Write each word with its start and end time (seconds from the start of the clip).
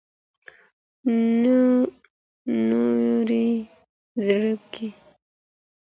نوري 2.65 3.47
زرکي 4.25 4.87